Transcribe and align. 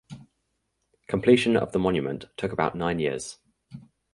Completion 1.05 1.55
of 1.55 1.73
the 1.73 1.77
monument 1.77 2.25
took 2.35 2.51
about 2.51 2.73
nine 2.73 2.97
years. 2.97 3.37